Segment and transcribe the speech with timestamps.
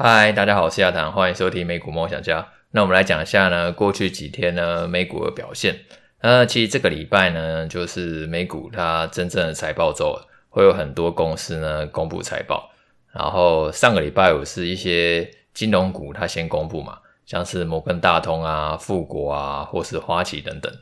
[0.00, 2.46] 嗨，大家好，我是亚谈，欢迎收听美股梦想家。
[2.70, 5.76] 那我们来讲一下呢，过去几天呢美股的表现。
[6.22, 12.70] 那其实这个礼拜呢，就是美股它真正的财报周了，会有很多公司呢公布财报。
[13.12, 20.72] 然后上个礼拜五是一些金融股它先公布嘛，像是摩根大通啊、富国啊，或是花旗等等。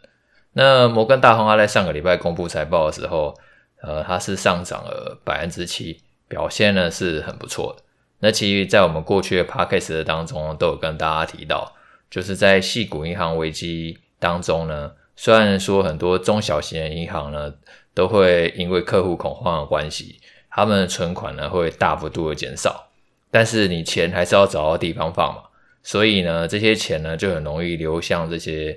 [0.53, 3.35] 那摩根大通它在上个礼拜公布财报的时候，
[3.81, 7.83] 呃，它是上涨了百分之七，表现呢是很不错的。
[8.21, 11.75] 那其实，在我们过去的 podcast 的当中，都有跟大家提到，
[12.11, 17.53] 就是在矽谷银行危机当中呢，虽然说很多中小型的银行呢，
[17.93, 20.19] 都会因为客户恐慌的关系，
[20.51, 22.89] 他们的存款呢会大幅度的减少，
[23.31, 25.43] 但是你钱还是要找到地方放嘛，
[25.83, 28.75] 所以呢，这些钱呢就很容易流向这些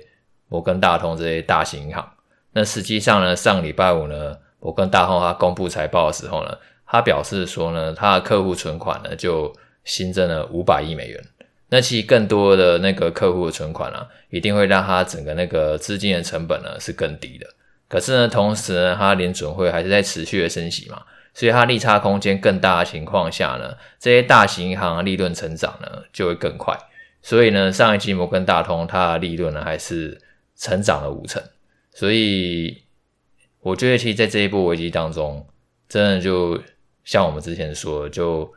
[0.48, 2.06] 摩根大通这些大型银行。
[2.52, 6.58] 那实际上呢，上礼拜五呢，摩根大通它公布财报的时候呢。
[6.92, 9.54] 他表示说呢，他的客户存款呢就
[9.84, 11.24] 新增了五百亿美元。
[11.68, 17.46] 那其实更多的那个客户的存款啊，一定会让他整个那个资金的成本呢是更低的。
[17.88, 21.00] 可是呢，同时呢，他联准会还是在持续的升息嘛，
[21.32, 26.76] 所以它利差空间更大的情况下呢，这些大型银行的利润成长呢就会更快。
[27.22, 30.20] 所以呢，上一季摩根大通它的利润呢还是
[30.56, 31.40] 成长了五成。
[31.94, 32.82] 所以
[33.60, 35.46] 我觉得，其实在这一波危机当中，
[35.88, 36.60] 真的就。
[37.10, 38.48] 像我们之前说，就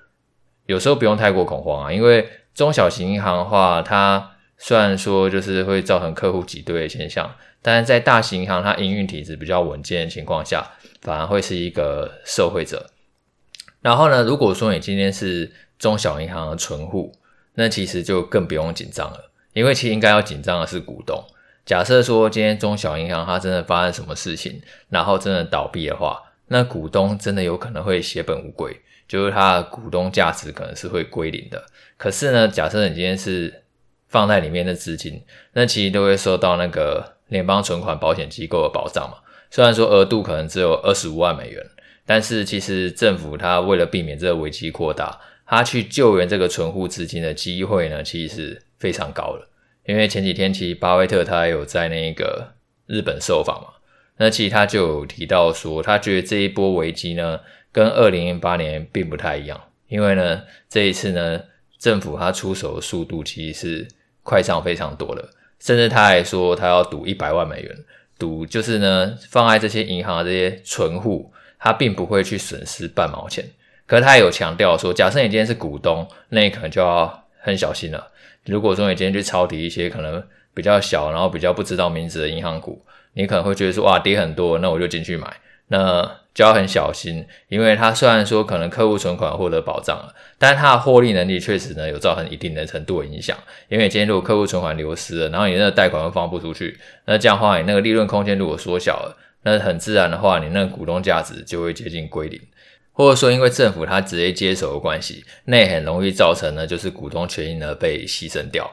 [0.68, 10.64] 有时候不用太过恐慌啊，因为中小型银行的话，它虽然说就是会造成客户挤兑的现象，但是在大型银行它营运体制比较稳健的情况下，
[11.02, 12.92] 反而会是一个受惠者。
[13.81, 17.12] 然后呢，如果说你今天是中小银行的存户，
[17.56, 21.24] 那其实就更不用紧张了，因为其实应该要紧张的是股东。
[21.66, 26.22] 假设说今天中小银行它真的发生什么事情，然后真的倒闭的话。
[26.54, 31.66] 那股东真的有可能会血本无归，就是他的股东价值可能是会归零的。
[31.98, 33.64] 可是呢，假设你今天是
[34.08, 35.20] 放在里面的资金，
[35.54, 39.18] 那其实都会受到那个联邦存款保险机构的保障嘛。
[39.50, 41.66] 虽然说额度可能只有二十五万美元，
[42.06, 49.47] 但是其实政府他为了避免这个危机扩大，他去救援这个存户资金的机会呢，其实是非常高的。
[49.88, 52.53] 因为前几天其实巴菲特他有在那个
[52.86, 53.69] 日本受访嘛。
[54.18, 57.40] 那其实他就有提到说，他觉得这一波危机呢，
[57.72, 61.41] 跟二零零八年并不太一样，因为呢，这一次呢，
[61.79, 63.88] 政府他出手的速度其实是
[64.22, 65.29] 快上非常多的，
[65.59, 67.75] 甚至他还说他要赌一百万美元，
[68.19, 73.44] 赌就是呢，放在这些银行的这些存户，他并不会去损失半毛钱。
[73.85, 78.12] 可是他有强调说，假设你今天是股东，那你可能就要很小心了。
[78.45, 82.84] 如果说你今天去抄底一些可能比较小，然后比较不知道名字的银行股。
[83.13, 85.31] 你可能会觉得说，哇，跌很多，那我就进去买，
[85.68, 86.03] 那
[86.34, 93.38] 就要很小心，因为它虽然说可能客户存款获得保障了，但是它的获利能力确实呢有造成一定的程度的影响。
[93.69, 96.75] 因为今天如果客户存款流失了，然后你那个贷款又放不出去，
[97.06, 102.41] 那这样的话你那个利润空间如果缩小了，那很自然的话，你那个股东价值就会接近归零，
[102.94, 108.72] 或者说因为政府它直接接手的关系，那也很容易造成呢就是股东权益呢被牺牲掉。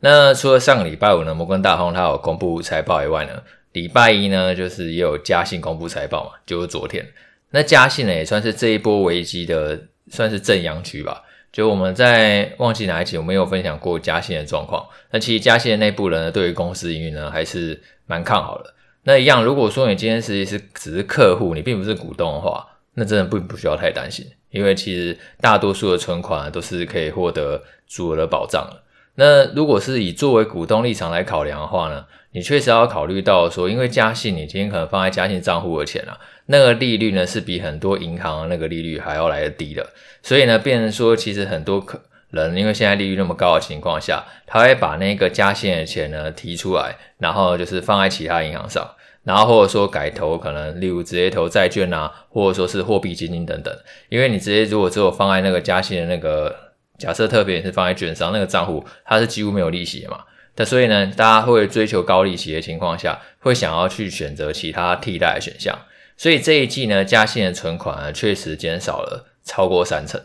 [0.00, 3.32] 那除了上个礼拜五呢，摩根大通它有公布财报以外呢。
[3.80, 7.06] 礼拜一呢，就是也有嘉信公布财报嘛，就是昨天。
[7.50, 11.22] 那嘉信呢，也算是这一波危机的算是正阳区吧。
[11.52, 14.84] 就我们在忘记哪一集，我们有分享过嘉信的状况。
[15.12, 18.74] 那其实嘉信的内部人呢，对于公司营运呢，还是蛮看好的。
[19.04, 28.82] 那一样，如果说你今天实际是只是客户，你并不是股东的话，那真的不不需要太担心，因为其实大多数的存款都是可以获得足额的保障的。
[29.20, 39.84] 那如果是以作为股东立场来考量的话呢，你确实要考虑到说，因为嘉信，你今天可能放在嘉信账户的钱啊，那个利率呢是比很多银行的那个利率还要来得低的，
[40.22, 48.88] 所以呢，变成说其实很多客人因为现在利率那么高的情况下，他会把那个嘉信的钱呢提出来，然后就是放在其他银行上，
[49.24, 53.76] 然后或者说改投可能例如直接投债券啊，或者说是货币基金等等，
[54.10, 56.67] 因为你直接如果只有放在那个嘉信的那个。
[56.98, 60.18] 假设特别是放在券商那个账户，它是几乎没有利息的嘛。
[60.56, 65.78] 那所以呢，大家会追求高利息的情况下，会想要去选择其他替代的选项。
[66.16, 70.20] 所以这一季呢，嘉信的存款确实减少了超过三成。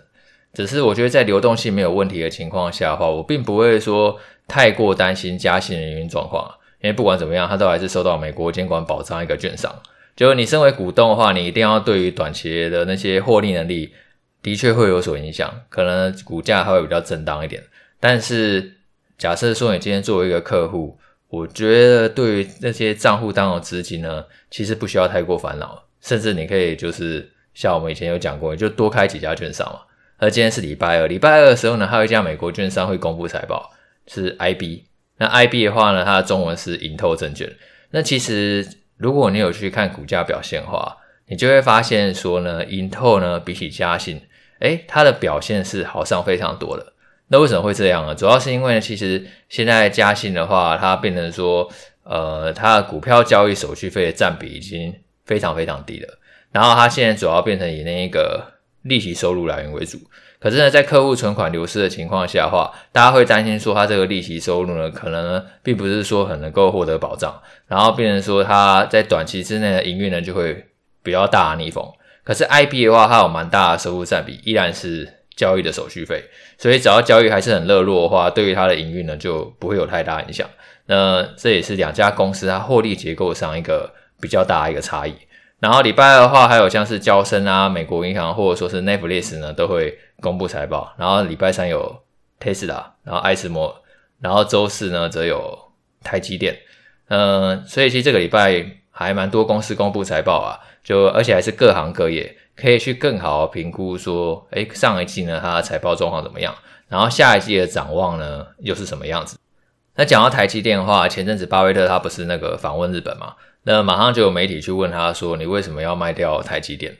[0.51, 6.51] 只是我觉得在流动性没有问题的情况下的话，我并不会说太过担心嘉信的营运状况，
[6.81, 9.71] 因为不管怎么样，它都还是受到美国监管保障一个券商。
[10.15, 13.93] 就是你身为股东的话，你一定要对于短期的那些获利能力。
[14.43, 17.63] 的确会有所影响，可能股价还会比较震荡一点。
[17.99, 18.75] 但是
[19.17, 20.99] 假设说你今天作为一个客户，
[21.29, 29.79] 我觉得对于那些账户当中资金呢，其实不需要太过烦恼，甚至你可以就是像我们以前有讲过，你就多开几家券商嘛。
[30.17, 33.71] 而今天是礼拜二，礼拜二的时候呢，还有一家美国券商会公布财报，
[34.07, 34.83] 是 IB。
[35.17, 37.51] 那 IB 的话呢，它的中文是盈透证券。
[37.91, 38.67] 那其实
[38.97, 40.97] 如果你有去看股价表现的话，
[41.27, 44.21] 你就会发现说呢，盈透呢比起嘉信，
[44.63, 46.93] 诶，它的表现是好上非常多的。
[47.27, 48.15] 那为什么会这样呢？
[48.15, 51.69] 主要是因为呢，其实现在嘉信的话，它变成说，
[52.03, 54.93] 呃，它的股票交易手续费的占比已经
[55.25, 56.07] 非常非常低了。
[56.51, 58.43] 然后它现在主要变成以那一个
[58.83, 59.97] 利息收入来源为主，
[60.39, 70.65] 可是呢，在客户存款流失的情况下的话，大家会担心说，它这个利息收入呢，可能，并不是说很能够获得保障，然后变成说，它在短期之内的营运呢，就会
[71.01, 71.83] 比较大的逆风。
[72.23, 76.23] 可是 IB 的话，它有蛮大的收入占比，依然是交易的手续费，
[76.57, 80.49] 所以只要交易还是很热络的话，对于它的营运呢，就不会有太大影响。
[80.85, 85.13] 那这也是两家公司它获利结构上一个比较大的一个差异。
[85.59, 90.93] 然后礼拜二的话，还有像是交生啊、美国银行或者说是 Netflix 呢，都会公布财报。
[90.97, 92.03] 然后礼拜三有
[92.39, 93.73] Tesla，然后艾斯摩，
[94.19, 95.57] 然后周四呢则有
[96.03, 96.59] 台积电。
[97.07, 106.53] 嗯，所以其实这个礼拜还蛮多公司公布财报啊，就而且还是各行各业，可以去更好的评估说，诶，上一季呢它的财报状况怎么样？
[106.89, 109.37] 然后下一季的展望呢又是什么样子？
[109.95, 113.35] 那讲到台积电的话，前阵子巴菲特他不是那个访问日本嘛？
[113.63, 116.97] 那马上就有媒体去问他说：“你为什么要卖掉台积电？”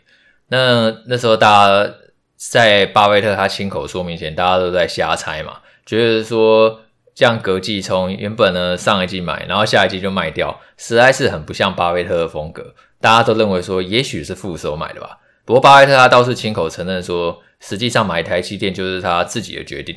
[0.47, 1.93] 那那时候大家
[2.37, 6.81] 在巴菲特他亲口说明前，大家都在瞎猜嘛，觉得说
[7.13, 12.73] 这样隔季冲，原本呢上一季买，然后下一季就卖掉，实在是很不像巴菲特的风格。
[13.03, 15.19] 大家都认为说，也许是副手买的吧。
[15.43, 19.93] 不过巴菲特他倒是亲口承认说，实际上买台积电就是他自己的决定。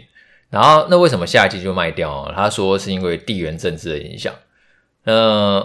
[0.51, 2.29] 然后那为什么下一季就卖掉？
[2.35, 4.35] 他说是因为地缘政治的影响。
[5.05, 5.65] 那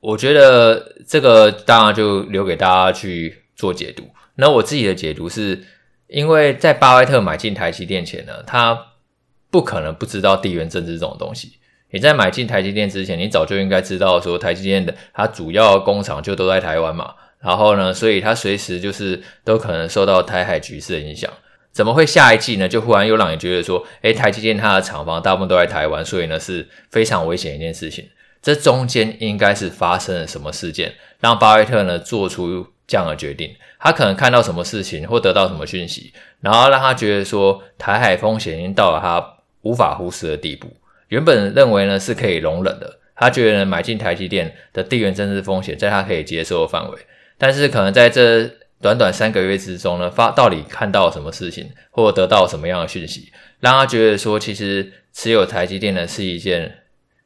[0.00, 4.06] 我觉得这个当然就留给大家去做解读。
[4.34, 5.64] 那我自己的解读是，
[6.08, 8.78] 因为在巴菲特买进台积电前呢，他
[9.50, 11.54] 不可能不知道地缘政治这种东西。
[11.92, 17.14] 你在买进台积电之前，你早就应该知道说台积电的它主要工厂就都在台湾嘛。
[17.38, 21.30] 然后呢，所以它随时就是都可能受到台海局势的影响。
[21.72, 22.68] 怎么会下一季呢？
[22.68, 28.08] 就忽然又让你觉得说，诶，台积电它的厂房大部分都在台湾，所以呢是非常危险一件事情。
[28.40, 33.54] 这中间应该是发生了什么事件，让巴菲特呢做出这样的决定？
[33.78, 40.68] 他可能看到什么事情或得到什么讯息，然后让他觉得说台海风险已经到了他无法忽视的地步。
[41.12, 46.98] 原本认为呢是可以容忍的，他觉得呢买进台积电的地缘政治风险在他可以接受的范围。
[47.36, 48.50] 但是可能在这
[48.80, 53.30] 短短三个月之中呢，发到底看到什么事情，或得到什么样的讯息，
[53.60, 56.78] 让他觉得说其实持有台积电呢是一件。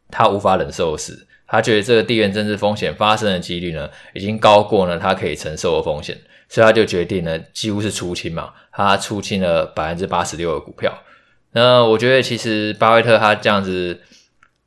[0.09, 6.17] 他无法忍受的事，他觉得这个地缘政治风险发生的几率呢，已经高过呢他可以承受的风险，
[6.49, 10.97] 所以他就决定呢，几乎是出清嘛，他出清了百分之八十六的股票。
[11.57, 13.99] 那我觉得其实巴菲特他这样子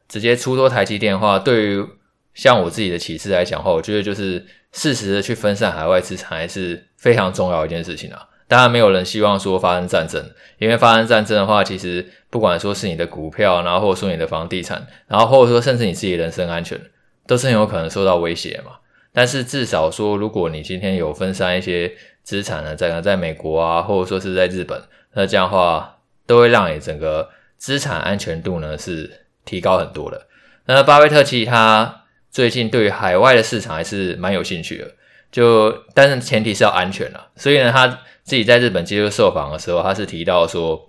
[0.08, 1.86] 直接出多台积电话，对于
[2.34, 8.28] 像我自己的启示来讲话，我觉得就是适时的去分散海外资产，还是非常重要一件事情啊。
[8.48, 10.20] 当然，没有人希望说发生战争，
[10.58, 16.82] 因为发生战争的话，其实不管说是你的股票，然后或者说你的房地产，然后或者说甚至你自己人身安全，
[17.28, 18.72] 都是很有可能受到威胁嘛。
[19.14, 21.94] 但是至少说，如果你今天有分散一些
[22.24, 24.82] 资产呢，在在美国啊，或者说是在日本，
[25.14, 25.99] 那这样的话
[26.30, 27.28] 都会让你整个
[27.58, 30.28] 资产安全度呢是提高很多的。
[30.68, 34.92] 那巴菲特其实他最近对于海外的市场还是蛮有兴趣的，
[35.32, 38.00] 就但是前提是要安全了，所以呢他。
[38.22, 40.88] 自己在日本接受受访的时候，他是提到说，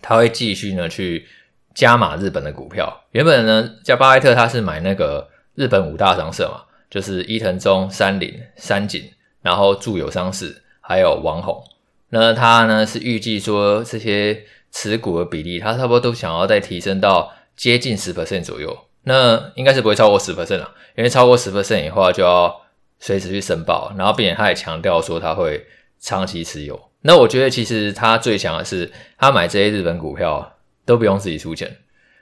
[0.00, 1.28] 他会继续呢去
[1.74, 3.04] 加码日本的股票。
[3.10, 9.04] 原本呢，叫巴菲特他是买那个日本五大商社嘛，就是伊藤忠、三菱、三井，
[9.42, 11.62] 然后住友商事，还有王鸿。
[12.08, 18.86] 那他呢是预计说这些持股的比例，他差不多都想要再提升到接近十 percent 左右。
[19.02, 22.60] 那应该是不会超过十 percent 了，因为超过十 percent 以后就要
[22.98, 23.92] 随时去申报。
[23.96, 25.66] 然后并且他也强调说他会。
[26.02, 31.76] 长期持有，那我觉得其实他最强的是，他买这些日本股票都不用自己出钱，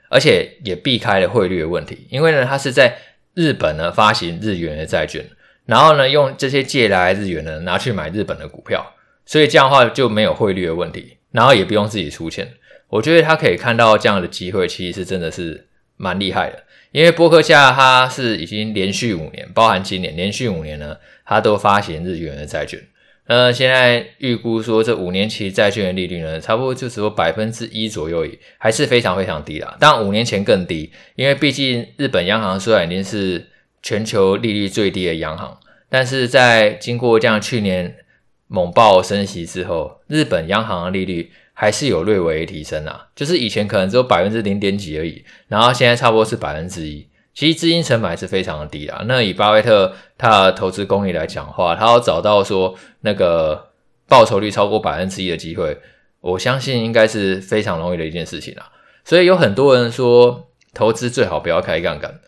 [0.09, 2.97] 而且也避开了汇率的问题，因为呢，他是在
[3.35, 5.25] 日本呢发行日元的债券，
[5.65, 8.85] 然后呢用这些借来日元呢拿去买日本的股票，
[9.25, 12.53] 所以这样的话就没有汇率的问题，然后也不用自己出钱。
[12.89, 22.81] 我觉得他可以看到这样的机会，其实是真的是蛮厉害的，因为波克夏他是已经连续五年，包含今年连续五年呢，他都发行日元的债券。
[23.27, 29.77] 那，现在预估说这五年期债券的利率呢，差不多就只有百分之一左右，也还是非常非常低啦。
[29.79, 33.47] 当然五年前更低，因为毕竟日本央行虽然已经是
[33.83, 35.55] 全球利率最低的央行，
[35.89, 37.97] 但是在经过这样去年
[38.49, 47.07] 猛爆升息之后，日本央行的利率还是有略微提升啊，就是以前可能只有百分之零点几而已，然后现在差不多是百分之一。
[47.35, 49.03] 其实资金成本还是非常的低啦。
[49.07, 53.69] 那以巴菲特他的投资功力来讲的话，他要找到说那个
[54.07, 55.77] 报酬率超过百分之一的机会，
[56.19, 58.71] 我相信应该是非常容易的一件事情啦。
[59.05, 62.19] 所以有很多人说投资最好不要开杠杆，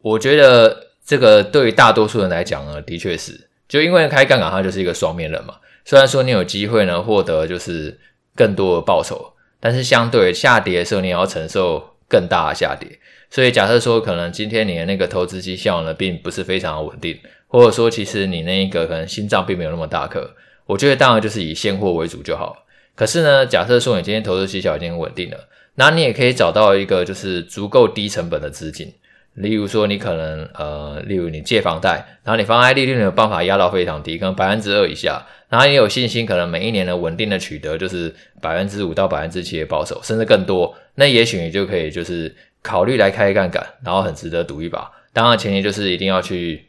[0.00, 3.48] 我觉得这个对于大多数人来讲呢，的确是。
[3.72, 5.54] 就因为开杠杆，它就是一个双面刃嘛。
[5.82, 7.98] 虽然说你有机会呢获得就是
[8.36, 12.86] 更多的报酬，但是相对下跌的时候，你也要承受更大的下跌。
[13.30, 20.34] 所以假设说，可能今天你的那个投资绩效呢，并不是非常的稳定，或者说其实你那一个可能心脏并没有那么大颗，
[20.66, 22.66] 我觉得当然就是以现货为主就好。
[22.94, 28.92] 可是呢，假设说你今天投资绩效已经稳定了，那你也可以找到一个就是足够低成本的资金。
[29.34, 44.90] 例如说，你可能呃，例如你借房贷，然后你房贷利率没有办法压到非常低，可能百分之二以下，然后你有信心可能每一年的稳定的取得就是百分之五到百分之七的保守，甚至更多，那也许你就可以就是考虑来开杠杆，然后很值得赌一把。
[45.14, 46.66] 当然前提就是一定要去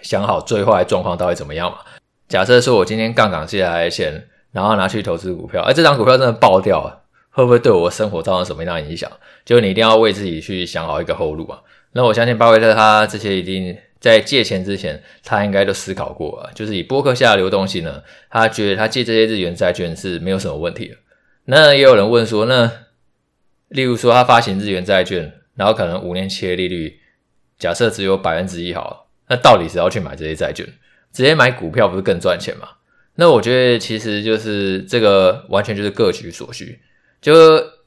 [0.00, 1.78] 想好最坏状况到底怎么样嘛。
[2.28, 9.10] 假设说我今天杠杆借来的钱，然后拿去投资股票，而这张股票真的爆掉了，会不会对我生活造成什么样的影响？
[9.44, 11.58] 就你一定要为自己去想好一个后路啊。
[11.92, 16.50] 那我相信巴菲特他这些一定在借钱之前，他应该都思考过了。
[16.54, 20.96] 就是以波克夏的流动性呢，他觉得他借这些日元债券是没有什么问题的。
[21.46, 22.70] 那也有人问说，那
[23.68, 27.00] 例如说他发行日元债券，然后可能五年期的利率
[27.58, 30.64] 假设只有百分之一好，那到底是要去买这些债券，
[31.12, 32.68] 直接买股票不是更赚钱吗？
[33.16, 36.80] 那我觉得其实就是这个完全就是各取所需。
[37.20, 37.32] 就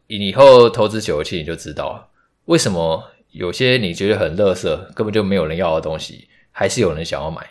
[0.07, 2.07] 以后投资久了，其实你就知道了
[2.45, 3.01] 为什么。
[3.33, 7.41] 有些你觉得很垃圾，根本就没有人要的东西，还是有人想要买，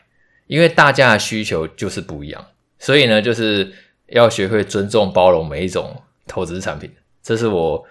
[0.46, 2.46] 因为大家的需求就是不一样，
[2.78, 3.72] 所以呢，就是
[4.06, 6.90] 要学会尊重、包容每一种投资产品。
[7.20, 7.84] 这是我，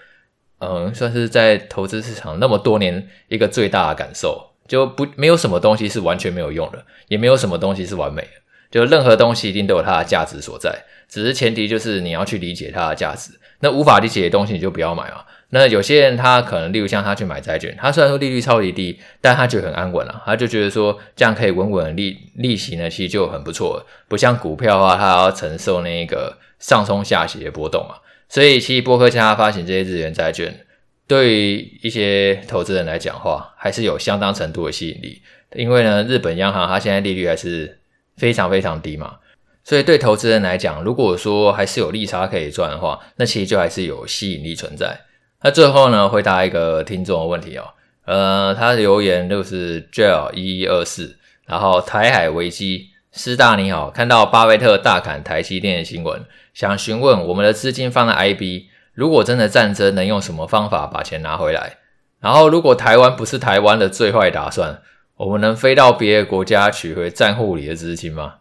[0.60, 8.30] 嗯，算是在投资市场那么多年一个最大的感受，就不没有什么东西是完全没有用的，也没有什么东西是完美的，
[8.72, 10.74] 就任何东西一定都有它的价值所在，
[11.10, 13.32] 只是前提就是你要去理解它的价值。
[13.60, 15.26] 那无法理解的东西，你就不要买嘛。
[15.54, 23.86] 那有些人他可能，例如像他去买债券，他虽然说利率超级低，但他觉得很安稳啊，他就觉得说这样可以稳稳利利息呢，其实就很不错。
[24.08, 27.96] 不像股票的话，他要承受那个上冲下洗的波动嘛。
[28.30, 30.66] 所以其实波克家发行这些日元债券，
[31.06, 35.22] 对于一些投资人来讲话，还是有相当程度的吸引力。
[35.56, 37.78] 因为呢，日本央行它现在利率还是
[38.16, 39.18] 非常非常低嘛，
[39.66, 44.98] 所以对投资人来讲，如果说还是有利差可以赚的话，那其实就还是有吸引力存在。
[45.44, 47.74] 那最后呢，回答一个听众的问题哦，
[48.06, 61.78] 呃，他留言就是 Jail 一一二四，然后台海危机，师大你好，看到巴菲特大砍台积电的新闻，想询问我们的资金放在 IB，如果真的战争，能用什么方法把钱拿回来？
[62.20, 64.82] 然后如果台湾不是台湾的最坏打算，
[65.16, 68.36] 我们能飞到别的国家取回账户里的资金吗？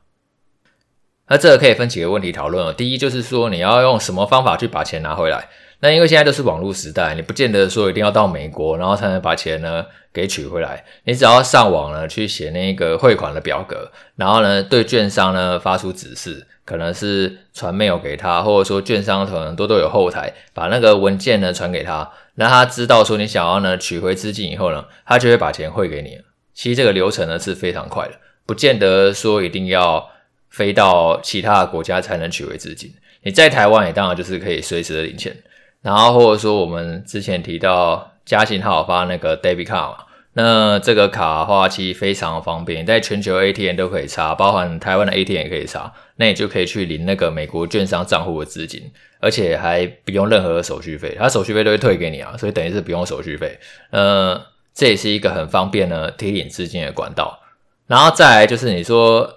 [1.28, 5.48] 那这个可以分几个问题讨论哦，第一就是说你要用什么方法去把钱拿回来？
[5.82, 10.84] 那因为现在都是网络时代，你不见得说一定要到美国，然后才能把钱呢给取回来。
[11.04, 26.20] 你只要上网呢去写那个汇款的表格，然后呢对券商呢发出指示，可能是传 mail 给他，或者说券商可能多都有后台，把那个文件呢传给他，那他知道说你想要呢取回资金以后呢，他就会把钱汇给你。
[26.52, 28.12] 其实这个流程呢是非常快的，
[28.44, 30.10] 不见得说一定要
[30.50, 32.92] 飞到其他的国家才能取回资金。
[33.22, 35.34] 你在台湾也当然就是可以随时的领钱。
[35.82, 39.96] 然后或者说我们之前提到嘉信他有发那个 Debit 卡嘛，
[40.34, 53.58] 那这个卡的话其实非常方便，在全球 ATM 都可以插，包含台湾的 ATM 也可以插，那你就可以去领那个美国券商账户的资金，而且还不用任何的手续费，它手续费都会退给你啊，所以等于是不用手续费。
[53.90, 54.40] 呃，
[54.74, 57.40] 这也是一个很方便的提领资金的管道。
[57.86, 59.36] 然后再来就是你说。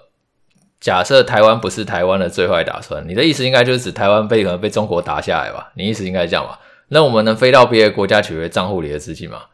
[0.84, 5.72] 假设台湾不是台湾的最坏打算，你的意思应该就是指台湾被可能被中国打下来吧？
[5.76, 6.60] 你意思应该这样吧？
[6.88, 9.44] 那我们能飞到别的国家取回账户里的资金吗？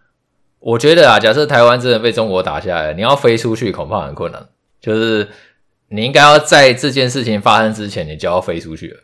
[0.59, 4.45] 我觉得啊，假设台湾真的被中国打下来，你要飞出去恐怕很困难。
[4.81, 5.29] 就是
[5.91, 8.97] 你应该要在这件事情发生之前，你就要飞出去了。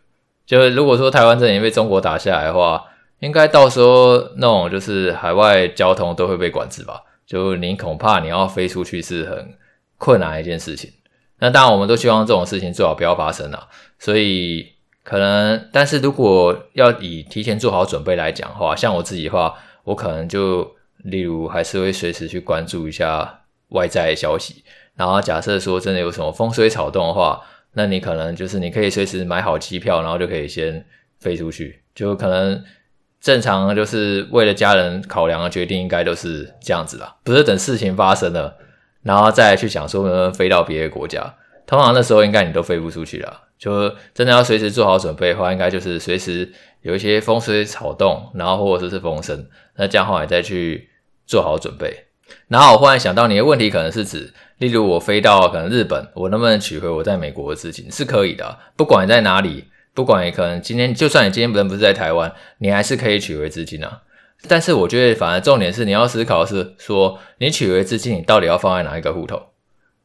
[0.45, 2.83] 就是如果说台湾真的被中国打下来的话，
[3.21, 7.01] 应该到时候那种就是海外交通都会被管制吧？
[7.25, 9.55] 就你恐怕你要飞出去是很
[9.97, 10.91] 困难一件事情。
[11.39, 13.69] 那当然，我们都希望这种事情最好不要发生啦。
[13.99, 14.67] 所以
[15.03, 20.75] 可能，但是如果要以提前做好准备来讲的话，像我自己的话，我可能就
[21.05, 24.65] 例如还是会随时去关注一下外在消息。
[24.95, 27.43] 然后假设说真的有什么风吹草动的话，
[27.75, 30.85] 那你可能就是你可以随时买好机票，然后就可以先
[31.21, 31.83] 飞出去。
[31.95, 32.65] 就可能
[33.21, 38.57] 正常就是为了家人考量的决定，应该都是这样子啦，不是等事情发生了，
[39.07, 41.35] 然后再去想说能不能飞到别的国家。
[41.65, 43.43] 通常那时候应该你都飞不出去了。
[43.59, 49.47] 就真的要随时做好准备的话，应该就是随时有一些风吹草动，然后或者说是风声，
[49.77, 50.91] 那这样的话你再去
[51.27, 52.05] 做好准备。
[52.49, 57.91] 然后我忽然想到，你的问题可能是指，例如我飞到可能日本，我能不能取回我在美国的资金？
[57.91, 64.03] 是可以的，不管你在哪里，不管你可能今天，就算你今天人不是在台湾，你还是可以取回资金啊。
[64.49, 69.41] 但是我觉得，反而重点是你要思考的是说，你取回资金，你到底要放在哪一个户头？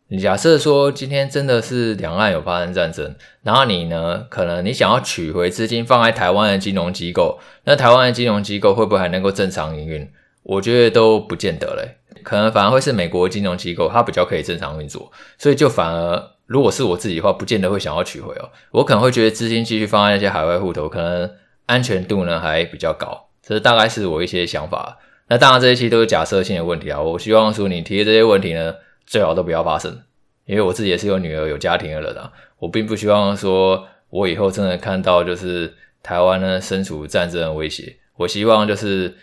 [0.07, 10.11] 你假设说今天真的是两岸有发生战争，然后你呢，可能你想要取回资金放在台湾的金融机构，那台湾的金融机构会不会还能够正常营运？
[10.43, 18.49] 我觉得都不见得嘞，可能反而会是美国金融机构，它比较可以正常运作，所以就反而如果是我自己的话，不见得会想要取回哦。
[18.71, 21.31] 我可能会觉得资金继续放在那些海外户头，可能
[21.67, 24.97] 安全度呢还比较高，这大概是我一些想法。
[25.27, 28.73] 那当然这一期都是假设性的问题啊，我希望说你提的这些问题呢，
[29.05, 29.99] 最好都不要发生，
[30.45, 39.15] 因为我自己也是有女儿有家庭的人啊，我并不希望说我以后真的看到就是台湾呢身处战争的威胁，我希望就是。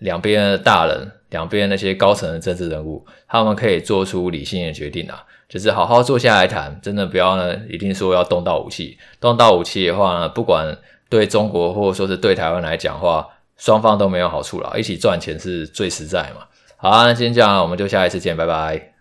[0.00, 8.98] 两边的大人，两边那些高层的政治人物，他们可以做出理性的决定啊，就是好好坐下来谈，真的不要呢，一定说要动到武器。
[9.20, 10.76] 动到武器的话呢，不管
[11.08, 14.78] 对中国或者说是对台湾来讲话，双方都没有好处了。
[14.78, 16.46] 一起赚钱是最实在嘛。
[16.76, 18.92] 好啊，那今天这样，我们就下一次见，拜拜。